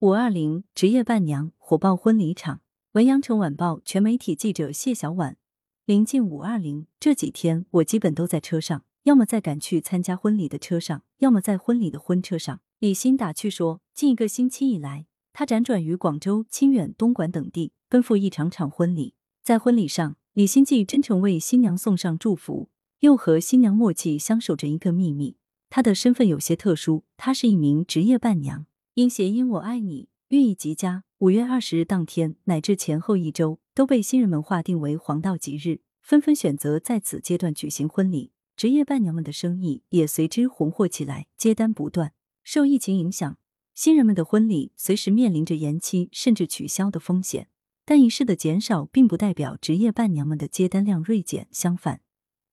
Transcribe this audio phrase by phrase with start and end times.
[0.00, 2.60] 五二零职业伴娘火爆婚礼场。
[2.92, 5.38] 文阳城晚报全媒体记者谢小婉。
[5.86, 12.60] 临近五二零这几天，我基本都在车上，要么在赶去参加婚礼的车上，要么在婚礼的婚车上。
[12.78, 19.14] 李欣打趣说，近一个星期以来，他辗转于广州、清远、东莞等地，奔赴一场场婚礼。
[19.42, 22.68] 在婚礼上，李欣既真诚为新娘送上祝福，
[23.00, 25.38] 又和新娘默契相守着一个秘密。
[25.70, 28.66] 她的身份有些特殊，她是一名职业伴娘，
[28.96, 31.04] 因谐音“我爱你”寓意极佳。
[31.18, 38.32] 五月二十日当天乃至前后一周，都被新人们划定为黄道吉日，纷纷选择在此阶段举行婚礼。
[38.56, 42.14] 职业伴娘们的生意也随之红火起来，接单不断。
[42.42, 43.36] 受疫情影响，
[43.74, 47.48] 新人们的婚礼随时面临着延期甚至取消的风险。
[47.84, 52.00] 但仪式的减少，并不代表职业伴娘们的接单量锐减，相反，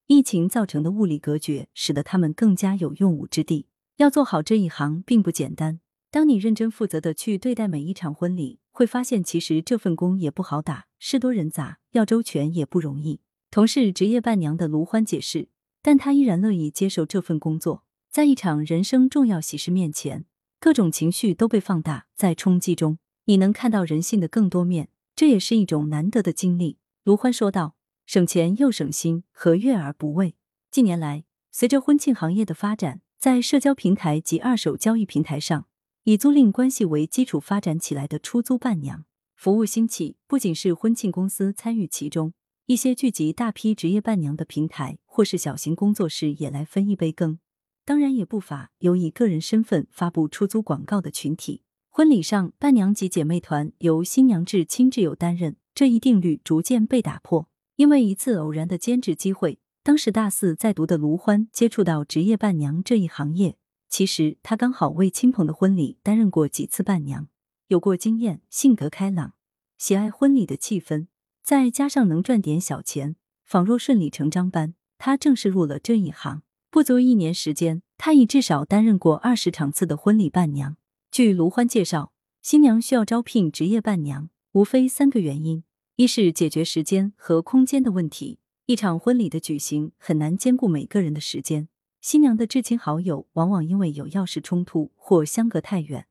[0.08, 3.68] 疫情造成的物理隔绝，使得他们更加有用武之地。
[3.96, 5.80] 要做好这一行，并不简单。
[6.14, 13.22] 当你认真负责的去对待每一场婚礼，会发现其实这份工也不好打，事多人杂，要周全也不容易。
[13.50, 15.48] 同是职业伴娘的卢欢解释，
[15.82, 17.84] 但她依然乐意接受这份工作。
[18.12, 20.26] 在一场人生重要喜事面前，
[20.60, 26.78] 各种情绪都被放大，在冲击中，你能看到人性的更多面，这也是一种难得的经历。
[27.04, 30.36] 卢欢说道：“省钱又省心，何乐而不为？”
[30.70, 35.66] 近年来，随着婚庆行业的发展，在社交平台及二手交易平台上。
[36.06, 42.34] 以租赁关系为基础发展起来的出租伴娘服务兴起，不仅是婚庆公司参与其中，
[42.66, 47.40] 一些聚集大批职业伴娘的平台或是小型工作室也来分一杯羹。
[47.86, 51.62] 当然，也不乏有以个人身份发布出租广告的群体。
[51.90, 57.48] 婚礼上，伴娘及姐妹团由新娘至亲挚友担任，这一定律逐渐被打破。
[57.78, 63.56] 因为一次偶然的兼职机会，当时大四在读的卢欢接触到职业伴娘这一行业。
[63.94, 67.28] 其实他刚好为亲朋的婚礼担任过几次伴娘，
[67.68, 69.36] 有过经验，性格开朗，
[69.78, 71.06] 喜爱婚礼的气氛，
[71.44, 76.42] 再加上能赚点小钱，仿若顺理成章般，他正式入了这一行。
[76.72, 80.76] 不足一年时间，他已至少担任过二十场次的婚礼伴娘。
[81.12, 85.64] 据卢欢介绍，新娘需要招聘职业伴娘，无非三个原因：
[85.98, 91.68] 一是解决时间和空间的问题，一场婚礼的举行很难兼顾每个人的时间。
[92.04, 96.06] 新娘的至亲好友往往因为有要事冲突或相隔太远，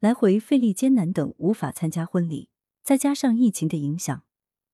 [0.00, 2.48] 来回费力艰难等，无法参加婚礼。
[2.82, 4.24] 再加上疫情的影响，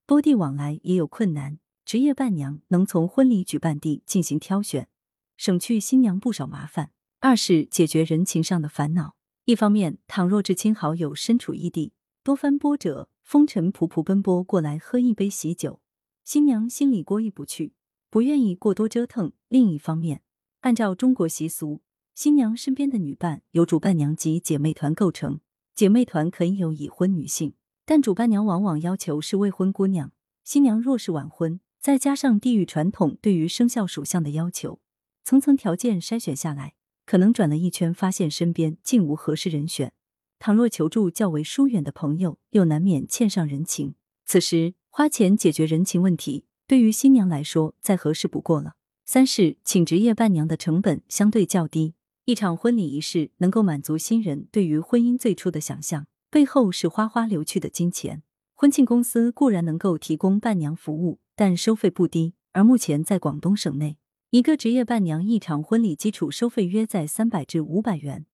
[0.06, 1.58] 多地往来也有困难。
[1.84, 4.88] 职业伴娘能从婚礼举办地进行挑选，
[5.36, 6.90] 省去新娘不少麻烦。
[7.20, 9.14] 二是解决人情上的烦恼。
[9.44, 15.82] 一方面，倘若至亲好友身处异地，多番波折，风尘仆仆奔波过来喝一杯喜酒，
[16.24, 17.74] 新娘心里过意不去，
[18.08, 19.32] 不愿意过多折腾。
[19.48, 20.22] 另一方面，
[20.62, 21.80] 按照中国习俗，
[22.14, 25.40] 新娘身边的女伴由主伴娘及姐妹团构成。
[25.74, 30.12] 姐妹团可以有已婚女性，但主伴娘往往要求是未婚姑娘。
[30.44, 34.78] 新娘若是晚婚，再加上地域传统对于生肖属相的要求，
[35.24, 36.74] 层层条件筛选下来，
[37.04, 39.92] 可能转了一圈，发现身边竟无合适人选。
[40.38, 43.96] 倘若求助较为疏远的朋友，又难免欠上人情。
[44.24, 48.74] 此时花钱解决人情问题，对于新娘来说再合适不过了。
[49.04, 58.22] 三是请职业伴娘的成本相对较低，一场婚礼仪式能够满足新人对于婚姻最初的想象，背后是哗哗流去的金钱。
[58.54, 62.34] 婚庆公司固然能够提供伴娘服务，但收费不低。
[62.52, 63.98] 而目前在广东省内，
[64.30, 68.26] 一个职业伴娘一场婚礼基础收费约在三百至五百元，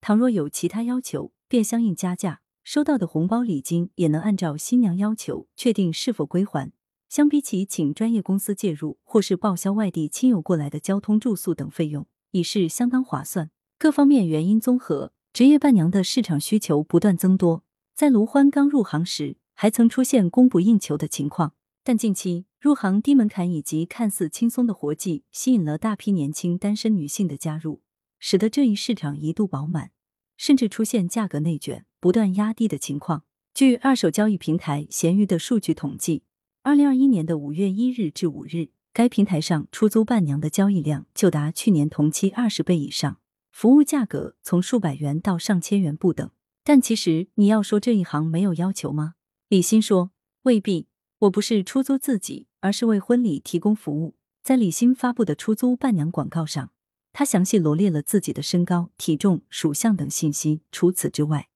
[0.00, 2.40] 倘若有其他要求，便相应加价。
[2.64, 6.72] 收到的红包礼金也能按照新娘要求确定是否归还。
[7.08, 13.50] 相比起请专业公司介入，或是报销外地亲友过来的交通、住宿等费用，已是相当划算。
[13.78, 17.62] 各方面原因综合，职业伴娘的市场需求不断增多。
[17.94, 27.80] 在卢欢刚入行时，还曾出现供不应求的情况，但近期入行低门槛以及看似轻松的活计，吸引了大批年轻单身女性的加入，
[28.18, 29.92] 使得这一市场一度饱满，
[30.36, 33.22] 甚至出现价格内卷、不断压低的情况。
[33.54, 36.24] 据二手交易平台闲鱼的数据统计。
[36.66, 43.20] 二零二一年的五月一日至五日，该平台上出租伴娘的交易量就达去年同期二十倍以上，
[43.52, 46.28] 服务价格从数百元到上千元不等。
[46.64, 49.14] 但其实你要说这一行没有要求吗？
[49.48, 50.10] 李欣说
[50.42, 50.88] 未必，
[51.20, 54.16] 我不是出租自己，而是为婚礼提供服务。
[54.42, 56.72] 在李欣发布的出租伴娘广告上，
[57.12, 60.62] 他详细罗列了自己的身高、体重、属相等信息。
[60.72, 61.48] 除此之外，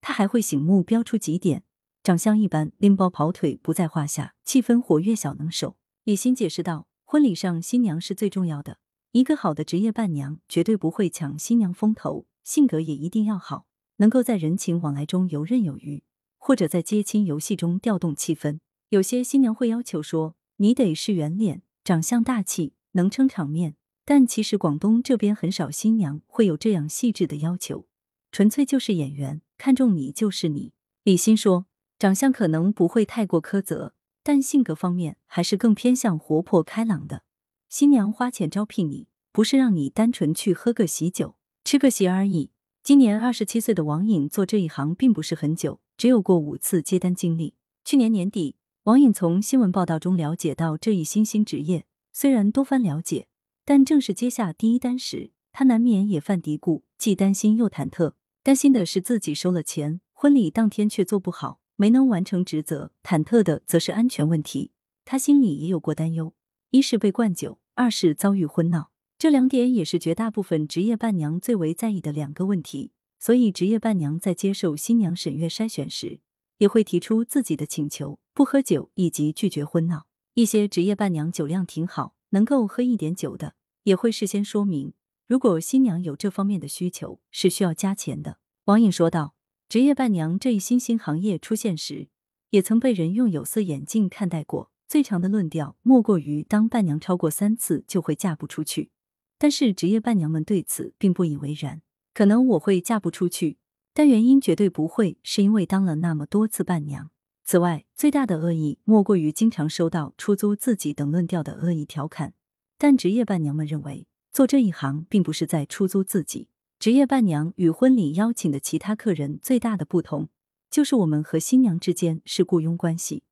[0.00, 1.62] 他还会醒目标出几点。
[2.06, 5.76] 长相一般，拎包跑腿不在话下，气氛活跃，小能手。
[6.04, 8.78] 李欣解释道：“婚礼上新娘是最重要的，
[9.10, 13.66] 一个好的职业伴娘绝对不会抢新娘风头，性格也一定要好。
[13.96, 16.04] 能够在人情往来中游刃有余，
[16.38, 18.60] 或者在接亲游戏中调动气氛。
[18.90, 23.74] 有些新娘会要求说：“你得是圆脸，长相大气，能撑场面。”
[24.06, 27.88] 但其实广东这边很少新娘会有这样细致的要求，
[28.30, 30.72] 纯粹就是眼缘，看中你就是你。
[31.02, 31.66] 李欣说
[31.98, 37.22] ：“长相可能不会太过苛责，但性格方面还是更偏向活泼开朗的。
[37.68, 42.50] 新娘花钱招聘你，不是让你单纯去喝个喜酒、吃个席而已。”
[42.84, 47.54] 今年二十七岁的王颖做这一行并不是很久，只有过五次接单经历。
[47.84, 53.26] 去年年底，王颖从新闻报道中了解到这一新兴职业，虽然多番了解。
[53.64, 58.12] 但正是接下第一单时，他难免也犯嘀咕，既担心又忐忑。
[58.44, 64.72] 担心的是自己收了钱，婚礼当天却做不好，没能完成职责；忐忑的则是安全问题。
[65.04, 66.34] 他心里也有过担忧：
[66.70, 68.90] 一是被灌酒，二是遭遇婚闹。
[69.18, 72.92] 这两点也是绝大部分职业伴娘最为在意的两个问题。
[73.18, 76.20] 所以，职业伴娘在接受新娘审阅筛选时，
[76.58, 80.06] 也会提出自己的请求：不喝酒以及拒绝婚闹。
[80.34, 82.14] 一些职业伴娘酒量挺好。
[82.30, 84.92] 能够喝一点酒的，也会事先说明，
[85.28, 88.38] 如果新娘有这方面的需求，是需要加钱的。
[88.64, 89.35] 王颖说道
[89.68, 92.06] ：“职业伴娘这一新兴行业出现时，
[92.50, 94.70] 也曾被人用有色眼镜看待过。
[94.86, 98.90] 最长的论调莫过于，当伴娘超过三次就会嫁不出去。
[99.38, 101.82] 但是职业伴娘们对此并不以为然。
[102.14, 103.58] 可能我会嫁不出去，
[103.92, 107.10] 但原因绝对不会是因为当了那么多次伴娘。”
[107.42, 112.34] 此外，最大的恶意莫过于经常收到出租自己等论调的恶意调侃。
[112.78, 116.48] 但职业伴娘们认为，做这一行并不是在出租自己。
[116.78, 120.28] 职业伴娘与婚礼邀请的其他客人最大的不同，
[120.70, 123.22] 就是我们和新娘之间是雇佣关系，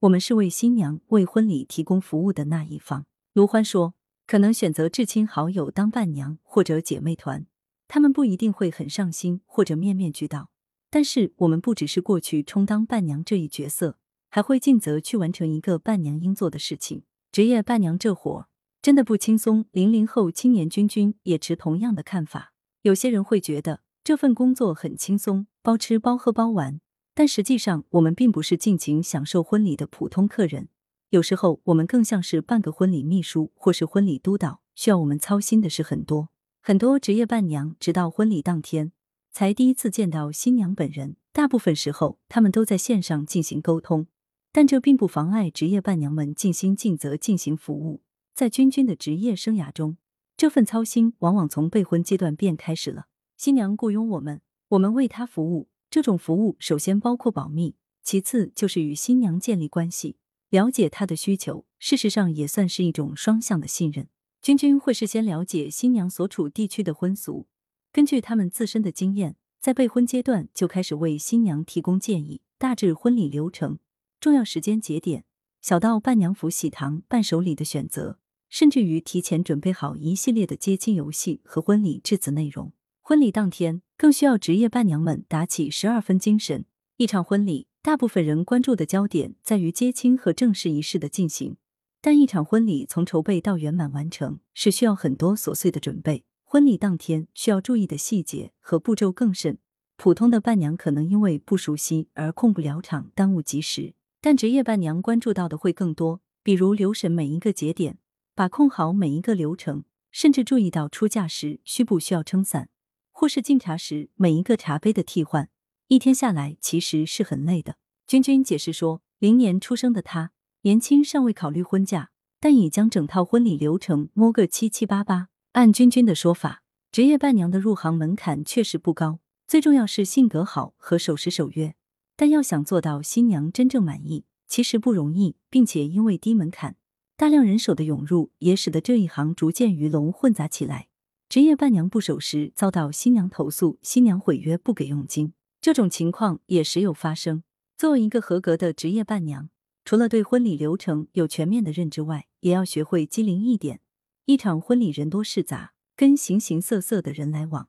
[0.00, 3.04] 我们是为新娘为婚礼提供服务的那一方。
[3.34, 3.94] 卢欢说，
[4.26, 7.46] 可能选择至亲好友当伴娘或者姐妹团，
[7.86, 10.48] 他们不一定会很上心或者面面俱到。
[10.90, 13.98] 但是我们不只是过去充当伴娘这一角色，
[14.30, 17.02] 还会尽责去完成一个伴娘应做的事情。
[17.30, 18.48] 职业伴娘这活
[18.80, 19.66] 真的不轻松。
[19.72, 22.53] 零零后青年君君也持同样的看法。
[22.84, 26.82] 有些人会觉得这份工作很轻松，包吃包喝包玩，
[27.14, 30.68] 但实际上我们并不是尽情享受婚礼的普通客人。
[31.08, 36.28] 有时候我们更像是半个婚礼秘书或是婚礼督导，需要我们操心的事很多。
[36.60, 38.92] 很多职业伴娘直到婚礼当天。
[39.32, 44.08] 才第一次见到新娘本人，大部分时候他们都在线上进行沟通，
[44.52, 48.02] 但这并不妨碍职业伴娘们尽心尽责进行服务。
[48.34, 49.96] 在君君的职业生涯中，
[50.44, 53.06] 这份操心往往从备婚阶段便开始了。
[53.34, 55.70] 新娘雇佣我们，我们为她服务。
[55.88, 60.18] 这种服务首先包括保密，其次就是与新娘建立关系，
[60.50, 61.64] 了解她的需求。
[61.78, 64.08] 事实上，也算是一种双向的信任。
[64.42, 67.46] 君君会事先了解新娘所处地区的婚俗。
[67.90, 73.78] 根据他们自身的经验，在备婚阶段就开始为新娘提供建议，大致婚礼流程、
[74.20, 75.24] 重要时间节点，
[75.62, 78.18] 小到伴娘服、喜糖、伴手礼的选择，
[78.54, 82.72] 甚至于提前准备好一系列的接亲游戏和婚礼致辞内容。
[83.02, 86.64] 婚礼当天，更需要职业伴娘们打起十二分精神。
[86.96, 91.56] 一场婚礼，大部分人关注的焦点在于接亲和正式仪式的进行，
[92.00, 96.22] 但一场婚礼从筹备到圆满完成，是需要很多琐碎的准备。
[96.44, 99.58] 婚礼当天需要注意的细节和步骤更甚，
[99.96, 103.94] 普通的伴娘可能因为不熟悉而控不了场，耽误及时。
[104.20, 107.98] 但职业伴娘关注到的会更多，比如留神每一个节点，
[108.36, 112.68] 把控好每一个流程，甚至注意到出嫁时需不需要撑伞，
[113.12, 115.48] 或是敬茶时每一个茶杯的替换。
[115.86, 117.76] 一天下来其实是很累的。
[118.08, 122.10] 君君解释说，零年出生的她年轻，尚未考虑婚嫁，
[122.40, 125.28] 但已将整套婚礼流程摸个七七八八。
[125.52, 131.76] 按君君的说法，职业伴娘的入行门槛确实不高，最重要是性格好和守时守约。
[132.16, 136.76] 但要想做到新娘真正满意，其实不容易，并且因为低门槛，
[137.16, 140.88] 大量人手的涌入，也使得这一行逐渐鱼龙混杂起来。
[141.28, 147.44] 职业伴娘不守时，遭到新娘投诉，新娘毁约不给佣金，这种情况也时有发生。
[147.76, 149.48] 作为一个合格的职业伴娘，
[149.84, 153.80] 除了对婚礼流程有全面的认知外，也要学会机灵一点。
[154.24, 157.68] 一场婚礼人多事杂，跟形形色色的人来往，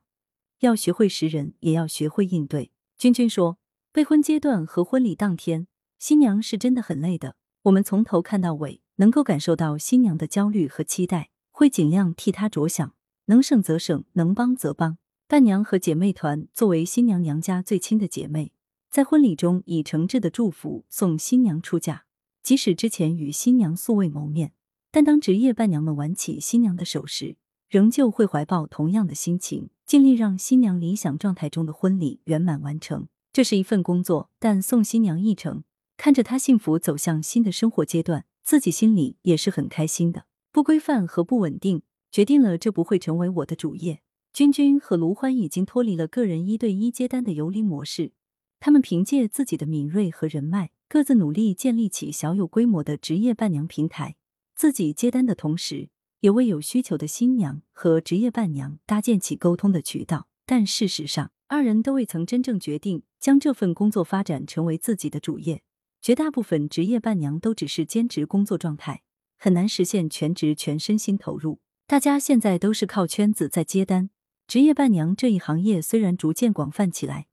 [0.61, 2.71] 要学会识人，也要学会应对。
[2.97, 3.59] 君君说，
[3.91, 5.67] 备婚阶段和婚礼当天，
[5.99, 7.35] 新娘是真的很累的。
[7.63, 12.93] 我们从头看到尾，能够感受到新娘的焦虑和期待，会尽量替她着想，
[13.25, 14.97] 能省则省，能帮则帮。
[15.27, 18.51] 伴娘和姐妹团作为新娘娘家最亲的姐妹，
[18.91, 22.05] 在婚礼中以诚挚的祝福送新娘出嫁，
[22.43, 24.51] 即使之前与新娘素未谋面。
[24.91, 27.37] 但当职业伴娘们挽起新娘的手时，
[27.67, 33.07] 仍旧会怀抱同样的心情，尽力让新娘理想状态中的婚礼圆满完成。
[33.33, 35.63] 这是一份工作，但送新娘一程，
[35.97, 40.27] 看着她幸福走向新的生活阶段，自己心里也是很开心的。
[40.51, 44.01] 不规范和不稳定，决定了这不会成为我的主业。
[44.31, 48.11] 君君和卢欢已经脱离了个人一对一接单的游离模式，
[48.59, 54.15] 他们凭借自己的敏锐和人脉，各自努力建立起小有规模的职业伴娘平台。
[54.55, 60.27] 自己接单的同时，也为有需求的新娘和职业伴娘搭建起沟通的渠道。
[60.45, 65.63] 但事实上，二人都未曾真正决定将这份工作发展成为自己的主业。
[66.05, 69.01] 绝大部分职业伴娘都只是兼职工作状态，
[69.39, 71.57] 很难实现全职全身心投入。
[71.87, 74.11] 大家现在都是靠圈子在接单。
[74.45, 77.25] 职业伴娘这一行业虽然逐渐广泛起来，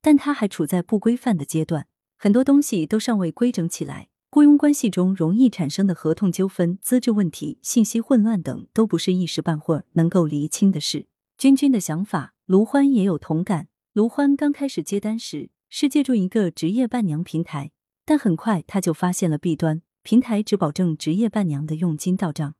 [0.00, 4.10] 但它还处在不规范的阶段，很多东西都尚未规整起来。
[4.30, 11.08] 雇佣关系中容易产生的合同纠纷、资质问题、信息混乱等，都不是一时半会儿能够厘清的事。
[11.36, 13.66] 君君的想法，卢欢也有同感。
[13.92, 17.72] 卢欢刚开始接单时是借助一个职业伴娘平台，
[18.10, 22.56] 但很快他就发现了弊端：平台只保证职业伴娘的佣金到账，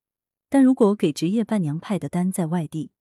[0.49, 2.92] 但如果给职业伴娘派的单在外地，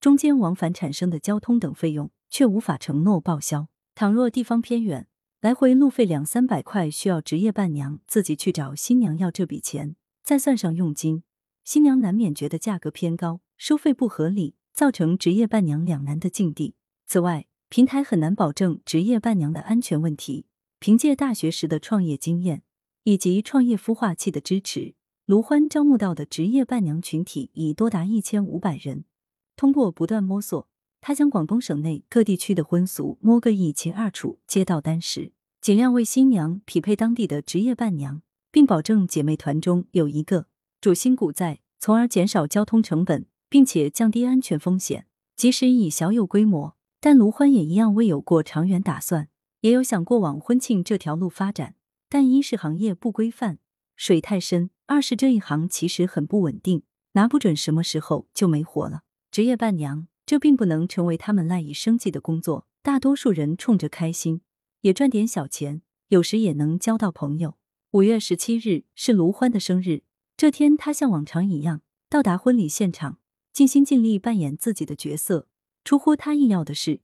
[0.00, 3.68] 中间往返产生的交通等费用却无法承诺报销。
[3.94, 5.06] 倘若地方偏远，
[5.42, 11.22] 来回路费两三百块，需要职业伴娘自己去找新娘要这笔钱，再算上佣金，
[11.62, 16.74] 新娘难免觉得价格偏高，收费不合理，造成职业伴娘两难的境地。
[17.06, 20.46] 此外，平台很难保证职业伴娘的安全问题。
[20.80, 22.62] 凭借大学时的创业经验
[23.04, 24.94] 以及创业孵化器的支持，
[25.26, 29.04] 卢欢招募到的职业伴娘群体已多达一千五百人。
[29.56, 30.68] 通过不断摸索。
[31.00, 35.30] 他将广东省内各地区的婚俗摸个一清二楚，接到单时
[35.60, 38.20] 尽量为新娘匹配当地的职业伴娘，
[38.50, 40.46] 并保证姐妹团中有一个
[40.80, 45.06] 主心骨在，从而减少交通成本，并且降低安全风险。
[45.36, 49.28] 即使已小有规模，但卢欢也一样未有过长远打算，
[49.60, 51.74] 也有想过往婚庆这条路发展，
[52.08, 53.58] 但一是行业不规范，
[53.96, 59.02] 水太深；二是这一行其实很不稳定，拿不准什么时候就没活了。
[59.30, 60.08] 职业伴娘。
[60.28, 62.66] 这并不能成为他们赖以生计的工作。
[62.82, 64.42] 大多数人冲着开心，
[64.82, 67.56] 也赚点小钱，有时也能交到朋友。
[67.92, 70.02] 五月十七日是卢欢的生日，
[70.36, 73.20] 这天他像往常一样到达婚礼现场，
[73.54, 75.48] 尽心尽力扮演自己的角色。
[75.82, 77.00] 出乎他意料的是，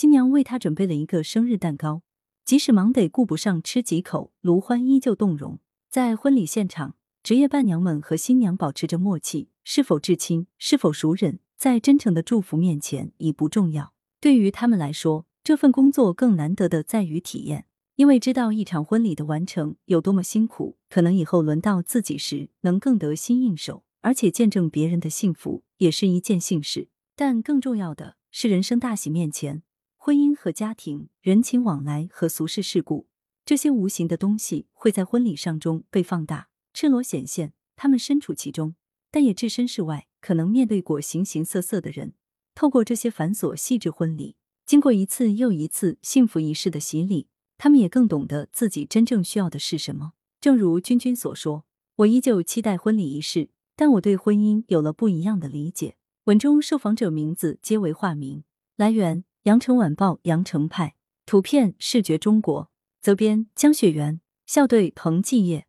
[0.00, 2.02] 新娘为他准备了一个生日蛋糕，
[2.44, 5.58] 即使忙得顾不上吃几口，卢欢依旧动容。
[5.90, 11.40] 在婚礼现场，职业伴娘们和新娘保持着默契，是否至亲，是否熟人。
[11.56, 13.92] 在真诚的祝福面前已不重要。
[14.20, 26.86] 对于他们来说，这份工作更难得的在于体验，因为知道一场婚礼的完成有多么辛苦，可能以后轮到自己时能更得心应手，而且见证别人的幸福也是一件幸事。
[27.16, 29.64] 但更重要的是，人生大喜面前，
[30.00, 33.08] 婚姻和家庭、人情往来和俗世事故
[33.44, 37.52] 这些无形的东西会在婚礼上中被放大、赤裸显现。
[37.76, 38.74] 他们身处其中，
[39.10, 40.06] 但也置身事外。
[40.20, 42.14] 可能面对过形形色色的人，
[42.54, 44.36] 透过这些繁琐细致婚礼，
[44.66, 50.14] 经过一次又一次幸福仪式的洗礼，他们也更懂得自己真正需要的是什么。
[50.40, 51.64] 正如君君所说，
[51.96, 55.96] 我依旧期待婚礼仪式，但我对婚姻有了不一样的理解。
[56.24, 58.42] 文中受访者名字皆为化名。
[58.76, 65.67] 来源：羊城晚报羊城派，图片：视觉中国，责编：江雪媛，校对：彭继业。